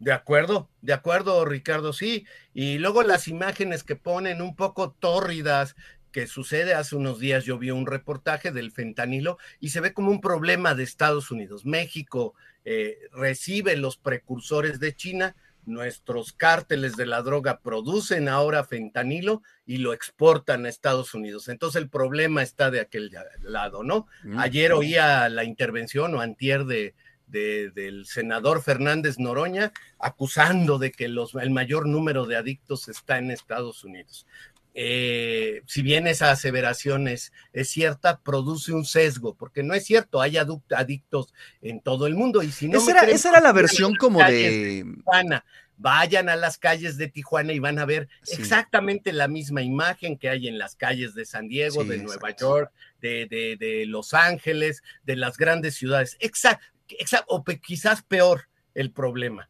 De 0.00 0.12
acuerdo, 0.12 0.70
de 0.80 0.92
acuerdo, 0.92 1.44
Ricardo, 1.44 1.92
sí. 1.92 2.24
Y 2.54 2.78
luego 2.78 3.02
las 3.02 3.26
imágenes 3.26 3.82
que 3.82 3.96
ponen 3.96 4.42
un 4.42 4.54
poco 4.54 4.92
tórridas, 4.92 5.74
que 6.12 6.26
sucede 6.26 6.74
hace 6.74 6.96
unos 6.96 7.18
días, 7.18 7.44
yo 7.44 7.58
vi 7.58 7.70
un 7.70 7.86
reportaje 7.86 8.50
del 8.50 8.72
fentanilo 8.72 9.38
y 9.60 9.70
se 9.70 9.80
ve 9.80 9.92
como 9.92 10.10
un 10.10 10.20
problema 10.20 10.74
de 10.74 10.84
Estados 10.84 11.30
Unidos. 11.30 11.64
México 11.64 12.34
eh, 12.64 12.98
recibe 13.12 13.76
los 13.76 13.96
precursores 13.96 14.80
de 14.80 14.94
China, 14.94 15.36
nuestros 15.68 16.32
cárteles 16.32 16.96
de 16.96 17.06
la 17.06 17.22
droga 17.22 17.60
producen 17.60 18.28
ahora 18.28 18.64
fentanilo 18.64 19.42
y 19.66 19.78
lo 19.78 19.92
exportan 19.92 20.66
a 20.66 20.68
Estados 20.68 21.14
Unidos. 21.14 21.48
Entonces 21.48 21.80
el 21.80 21.88
problema 21.88 22.42
está 22.42 22.70
de 22.70 22.80
aquel 22.80 23.10
lado, 23.42 23.82
¿no? 23.84 24.06
Mm, 24.24 24.38
Ayer 24.38 24.72
oía 24.72 25.28
la 25.28 25.44
intervención 25.44 26.14
o 26.14 26.20
antier 26.20 26.64
de 26.64 26.94
del 27.28 28.06
senador 28.06 28.62
Fernández 28.62 29.18
Noroña 29.18 29.72
acusando 29.98 30.78
de 30.78 30.92
que 30.92 31.08
los, 31.08 31.34
el 31.34 31.50
mayor 31.50 31.86
número 31.86 32.26
de 32.26 32.36
adictos 32.36 32.88
está 32.88 33.18
en 33.18 33.30
Estados 33.30 33.84
Unidos. 33.84 34.26
Eh, 34.80 35.62
si 35.66 35.82
bien 35.82 36.06
esa 36.06 36.30
aseveración 36.30 37.08
es, 37.08 37.32
cierta, 37.64 38.20
produce 38.20 38.72
un 38.72 38.84
sesgo, 38.84 39.34
porque 39.34 39.64
no 39.64 39.74
es 39.74 39.84
cierto, 39.84 40.20
hay 40.20 40.36
adictos 40.36 41.34
en 41.60 41.80
todo 41.80 42.06
el 42.06 42.14
mundo. 42.14 42.44
Y 42.44 42.52
si 42.52 42.68
no 42.68 42.78
esa, 42.78 43.30
era, 43.30 43.40
la 43.40 43.52
versión 43.52 43.96
como 43.96 44.22
de... 44.22 44.84
vayan 45.76 46.28
a 46.28 46.36
las 46.36 46.58
calles 46.58 46.96
de 46.96 47.08
Tijuana 47.08 47.52
y 47.52 47.58
van 47.58 47.80
a 47.80 47.86
ver 47.86 48.08
exactamente 48.30 49.12
la 49.12 49.26
misma 49.26 49.62
imagen 49.62 50.16
que 50.16 50.28
hay 50.28 50.46
en 50.46 50.58
las 50.58 50.76
calles 50.76 51.12
de 51.14 51.24
San 51.24 51.48
Diego, 51.48 51.82
de 51.82 51.98
Nueva 51.98 52.30
York, 52.36 52.70
de, 53.00 53.26
de, 53.26 53.56
de, 53.56 53.84
Los 53.84 54.14
Ángeles, 54.14 54.84
de 55.02 55.16
las 55.16 55.38
grandes 55.38 55.74
ciudades. 55.74 56.16
Exacto 56.20 56.64
o 57.26 57.44
quizás 57.44 58.02
peor 58.02 58.48
el 58.74 58.92
problema. 58.92 59.48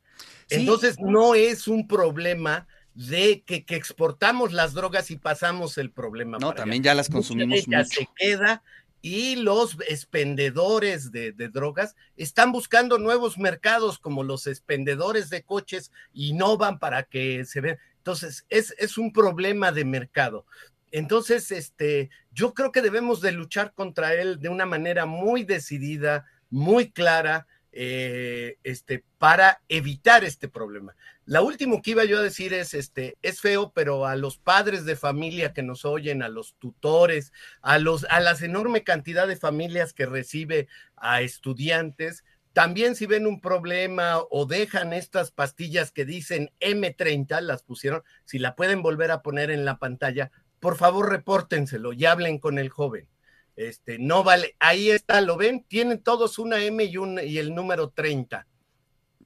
Entonces, 0.51 0.99
no 0.99 1.35
es 1.35 1.69
un 1.69 1.87
problema 1.87 2.67
de 2.99 3.45
que, 3.47 3.65
exportamos 3.77 4.53
las 4.53 4.75
drogas 4.75 5.13
y 5.13 5.17
pasamos 5.17 5.79
el 5.79 5.93
problema. 5.93 6.39
No, 6.39 6.53
también 6.53 6.83
ya 6.83 6.95
las 6.95 7.09
consumimos 7.09 7.65
ya 7.67 7.85
se 7.85 8.09
queda 8.17 8.61
y 9.01 9.37
los 9.37 9.77
expendedores 9.89 11.13
de, 11.13 11.33
drogas 11.33 11.95
están 12.17 12.51
buscando 12.51 12.99
nuevos 12.99 13.39
mercados 13.39 14.01
como 14.01 14.25
los 14.25 14.49
expendedores 14.49 15.31
de 15.31 15.45
coches 15.45 15.93
y 16.13 16.33
no 16.33 16.57
van 16.57 16.81
para 16.81 17.05
que 17.05 17.45
se 17.45 17.61
vean. 17.61 17.79
Entonces, 17.99 18.45
es, 18.49 18.75
es 18.79 18.99
un 18.99 19.13
problema 19.13 19.71
de 19.71 19.85
mercado. 19.85 20.45
Entonces, 20.91 21.53
este, 21.53 22.11
yo 22.33 22.53
creo 22.53 22.73
que 22.73 22.83
debemos 22.83 23.21
de 23.21 23.31
luchar 23.31 23.75
contra 23.75 24.13
él 24.15 24.41
de 24.41 24.49
una 24.49 24.67
manera 24.67 25.07
muy 25.07 25.45
decidida, 25.45 26.27
muy 26.51 26.91
clara 26.91 27.47
eh, 27.71 28.57
este, 28.65 29.05
para 29.19 29.61
evitar 29.69 30.25
este 30.25 30.49
problema. 30.49 30.97
La 31.29 31.43
última 31.43 31.83
que 31.83 31.91
iba 31.91 32.07
yo 32.07 32.21
a 32.21 32.23
decir 32.23 32.55
es, 32.55 32.73
este, 32.73 33.19
es 33.21 33.43
feo, 33.43 33.71
pero 33.75 34.07
a 34.07 34.17
los 34.17 34.39
padres 34.39 34.87
de 34.87 34.97
familia 34.97 35.53
que 35.53 35.63
nos 35.63 35.85
oyen, 35.85 36.23
a 36.23 36.31
los 36.31 36.55
tutores, 36.55 37.35
a 37.61 37.79
los, 37.79 38.07
a 38.09 38.21
las 38.21 38.41
enorme 38.41 38.83
cantidad 38.83 39.29
de 39.29 39.37
familias 39.37 39.93
que 39.93 40.07
recibe 40.07 40.69
a 40.97 41.21
estudiantes, 41.21 42.25
también 42.55 42.97
si 42.97 43.05
ven 43.05 43.27
un 43.27 43.43
problema 43.43 44.23
o 44.31 44.47
dejan 44.47 44.95
estas 44.95 45.31
pastillas 45.31 45.93
que 45.93 46.07
dicen 46.07 46.51
M30, 46.61 47.43
las 47.43 47.63
pusieron, 47.63 48.03
si 48.25 48.39
la 48.39 48.57
pueden 48.57 48.81
volver 48.81 49.11
a 49.11 49.21
poner 49.21 49.51
en 49.51 49.67
la 49.67 49.79
pantalla, 49.79 50.31
por 50.61 50.79
favor 50.79 51.11
repórtenselo 51.11 51.93
y 51.93 52.07
hablen 52.07 52.39
con 52.39 52.59
el 52.59 52.71
joven. 52.71 53.07
Este, 53.55 53.99
no 53.99 54.25
vale, 54.25 54.57
ahí 54.61 54.89
está, 54.89 55.21
lo 55.21 55.37
ven, 55.37 55.63
tienen 55.69 56.03
todos 56.03 56.39
una 56.39 56.59
M 56.65 56.83
y, 56.85 56.97
un, 56.97 57.21
y 57.23 57.37
el 57.37 57.55
número 57.55 57.91
30. 57.91 58.47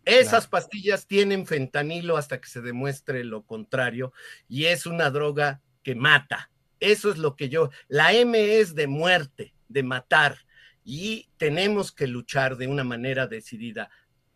Esas 0.04 0.48
pastillas 0.48 1.06
tienen 1.06 1.46
fentanilo 1.46 2.16
hasta 2.16 2.40
que 2.40 2.48
se 2.48 2.60
demuestre 2.60 3.24
lo 3.24 3.44
contrario 3.44 4.12
y 4.48 4.66
es 4.66 4.86
una 4.86 5.10
droga 5.10 5.60
que 5.82 5.94
mata. 5.94 6.50
Eso 6.80 7.10
es 7.10 7.18
lo 7.18 7.36
que 7.36 7.48
yo, 7.48 7.70
la 7.88 8.12
M 8.12 8.58
es 8.58 8.74
de 8.74 8.88
muerte, 8.88 9.54
de 9.68 9.82
matar 9.82 10.38
y 10.84 11.28
tenemos 11.36 11.92
que 11.92 12.08
luchar 12.08 12.56
de 12.56 12.66
una 12.66 12.82
manera 12.82 13.28
decidida, 13.28 13.90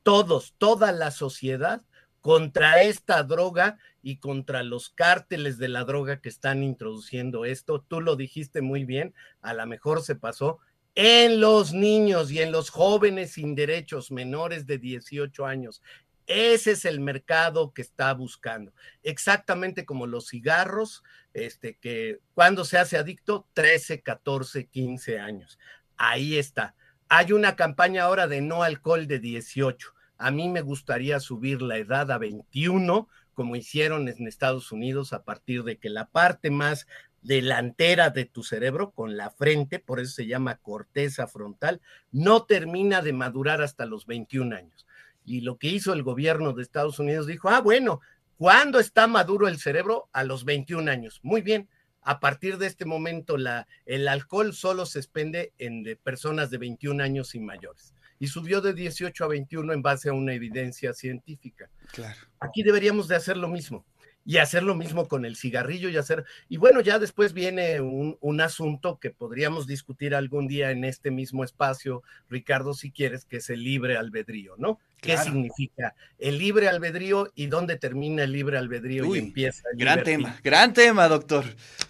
todos, 0.05 0.55
toda 0.59 0.93
la 0.93 1.11
sociedad, 1.11 1.83
contra 2.27 2.83
esta 2.83 3.23
droga 3.23 3.79
y 4.03 4.17
contra 4.17 4.65
los 4.65 4.91
cárteles 4.91 5.59
de 5.59 5.69
la 5.69 5.85
droga 5.85 6.21
que 6.21 6.29
están 6.29 6.65
introduciendo 6.65 7.45
esto. 7.45 7.85
Tú 7.87 8.01
lo 8.01 8.17
dijiste 8.17 8.63
muy 8.63 8.85
bien, 8.85 9.15
a 9.43 9.55
lo 9.55 9.65
mejor 9.67 10.03
se 10.03 10.17
pasó 10.17 10.59
en 10.97 11.41
los 11.41 11.75
niños 11.75 12.33
y 12.33 12.41
en 12.41 12.51
los 12.51 12.71
jóvenes 12.71 13.33
sin 13.33 13.55
derechos 13.55 14.11
menores 14.11 14.67
de 14.67 14.79
18 14.79 15.45
años. 15.45 15.83
Ese 16.27 16.73
es 16.73 16.85
el 16.87 17.01
mercado 17.01 17.73
que 17.73 17.83
está 17.83 18.13
buscando. 18.15 18.73
Exactamente 19.03 19.85
como 19.85 20.07
los 20.07 20.29
cigarros, 20.29 21.05
este, 21.35 21.77
que 21.77 22.19
cuando 22.35 22.65
se 22.65 22.79
hace 22.79 22.97
adicto, 22.97 23.47
13, 23.53 24.01
14, 24.01 24.67
15 24.67 25.21
años. 25.21 25.59
Ahí 25.99 26.39
está. 26.39 26.75
Hay 27.09 27.33
una 27.33 27.57
campaña 27.57 28.05
ahora 28.05 28.27
de 28.27 28.41
no 28.41 28.63
alcohol 28.63 29.07
de 29.07 29.21
18. 29.21 29.93
A 30.17 30.31
mí 30.31 30.49
me 30.49 30.63
gustaría 30.63 31.21
subir 31.21 31.61
la 31.61 31.77
edad 31.77 32.11
a 32.11 32.17
21, 32.17 33.07
como 33.35 33.55
hicieron 33.55 34.09
en 34.09 34.27
Estados 34.27 34.73
Unidos, 34.73 35.13
a 35.13 35.25
partir 35.25 35.63
de 35.63 35.77
que 35.77 35.91
la 35.91 36.09
parte 36.09 36.51
más 36.51 36.87
delantera 37.27 38.11
de 38.11 38.25
tu 38.25 38.45
cerebro, 38.45 38.93
con 38.93 39.17
la 39.17 39.31
frente, 39.31 39.81
por 39.81 39.99
eso 39.99 40.13
se 40.13 40.27
llama 40.27 40.59
corteza 40.59 41.27
frontal, 41.27 41.81
no 42.13 42.45
termina 42.45 43.03
de 43.03 43.13
madurar 43.13 43.63
hasta 43.63 43.85
los 43.85 44.07
21 44.07 44.55
años. 44.55 44.87
Y 45.25 45.41
lo 45.41 45.59
que 45.59 45.67
hizo 45.67 45.93
el 45.93 46.05
gobierno 46.05 46.53
de 46.53 46.63
Estados 46.63 47.01
Unidos 47.01 47.27
dijo, 47.27 47.49
ah, 47.49 47.61
bueno, 47.61 48.01
¿cuándo 48.39 48.79
está 48.79 49.09
maduro 49.09 49.49
el 49.49 49.59
cerebro? 49.59 50.09
A 50.13 50.23
los 50.23 50.45
21 50.45 50.89
años. 50.89 51.19
Muy 51.25 51.43
bien, 51.43 51.69
a 52.01 52.21
partir 52.21 52.59
de 52.59 52.69
este 52.69 52.85
momento 52.85 53.37
la, 53.37 53.67
el 53.87 54.07
alcohol 54.07 54.55
solo 54.55 54.87
se 54.87 55.01
expende 55.01 55.53
en 55.59 55.83
de 55.83 55.97
personas 55.97 56.49
de 56.51 56.59
21 56.59 57.03
años 57.03 57.35
y 57.35 57.41
mayores. 57.41 57.93
Y 58.21 58.29
subió 58.29 58.61
de 58.61 58.73
18 58.73 59.25
a 59.25 59.29
21 59.29 59.73
en 59.73 59.83
base 59.83 60.11
a 60.11 60.13
una 60.13 60.33
evidencia 60.33 60.95
científica. 60.95 61.69
Claro. 61.93 62.19
Aquí 62.39 62.63
deberíamos 62.63 63.09
de 63.09 63.17
hacer 63.17 63.37
lo 63.37 63.49
mismo 63.49 63.85
y 64.27 64.39
hacer 64.39 64.65
lo 64.65 64.75
mismo 64.75 65.07
con 65.07 65.25
el 65.25 65.37
cigarrillo 65.37 65.89
y 65.89 65.97
hacer, 65.97 66.25
y 66.49 66.57
bueno, 66.57 66.81
ya 66.81 66.99
después 66.99 67.33
viene 67.33 67.81
un, 67.81 68.19
un, 68.21 68.41
asunto 68.41 68.99
que 68.99 69.11
podríamos 69.11 69.67
discutir 69.67 70.15
algún 70.15 70.49
día 70.49 70.73
en 70.73 70.85
este 70.85 71.13
mismo 71.13 71.45
espacio, 71.45 72.03
Ricardo, 72.29 72.75
si 72.75 72.91
quieres, 72.91 73.25
que 73.25 73.37
es 73.37 73.49
el 73.51 73.63
libre 73.63 73.97
albedrío, 73.97 74.55
¿no? 74.59 74.81
¿Qué 75.01 75.17
significa 75.19 75.95
el 76.19 76.39
libre 76.39 76.69
albedrío 76.69 77.31
y 77.35 77.47
dónde 77.47 77.77
termina 77.77 78.25
el 78.25 78.33
libre 78.33 78.59
albedrío 78.59 79.15
y 79.15 79.19
empieza 79.19 79.63
el 79.73 79.79
Gran 79.79 80.03
tema, 80.03 80.41
gran 80.43 80.73
tema, 80.73 81.07
doctor. 81.09 81.45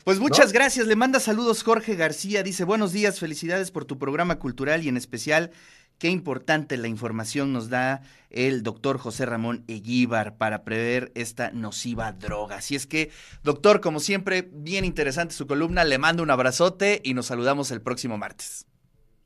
Pues 0.04 0.18
muchas 0.18 0.52
gracias, 0.52 0.86
le 0.86 0.96
manda 0.96 1.20
saludos 1.20 1.62
Jorge 1.62 1.94
García, 1.94 2.42
dice 2.42 2.64
buenos 2.64 2.92
días, 2.92 3.18
felicidades 3.18 3.70
por 3.70 3.84
tu 3.84 3.98
programa 3.98 4.38
cultural 4.38 4.84
y 4.84 4.88
en 4.88 4.96
especial 4.96 5.50
Qué 5.98 6.10
importante 6.10 6.76
la 6.76 6.88
información 6.88 7.54
nos 7.54 7.70
da 7.70 8.02
el 8.28 8.62
doctor 8.62 8.98
José 8.98 9.24
Ramón 9.24 9.64
Eguíbar 9.66 10.36
para 10.36 10.62
prever 10.62 11.10
esta 11.14 11.50
nociva 11.52 12.12
droga. 12.12 12.56
Así 12.56 12.76
es 12.76 12.86
que, 12.86 13.10
doctor, 13.42 13.80
como 13.80 13.98
siempre, 13.98 14.46
bien 14.52 14.84
interesante 14.84 15.34
su 15.34 15.46
columna. 15.46 15.84
Le 15.84 15.96
mando 15.96 16.22
un 16.22 16.30
abrazote 16.30 17.00
y 17.02 17.14
nos 17.14 17.26
saludamos 17.26 17.70
el 17.70 17.80
próximo 17.80 18.18
martes. 18.18 18.66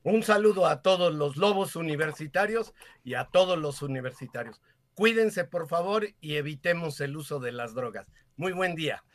Un 0.03 0.23
saludo 0.23 0.65
a 0.65 0.81
todos 0.81 1.13
los 1.13 1.35
lobos 1.35 1.75
universitarios 1.75 2.73
y 3.03 3.15
a 3.15 3.25
todos 3.25 3.59
los 3.59 3.81
universitarios. 3.81 4.61
Cuídense, 4.93 5.43
por 5.43 5.67
favor, 5.67 6.07
y 6.21 6.35
evitemos 6.35 7.01
el 7.01 7.17
uso 7.17 7.39
de 7.39 7.51
las 7.51 7.75
drogas. 7.75 8.07
Muy 8.37 8.53
buen 8.53 8.75
día. 8.75 9.03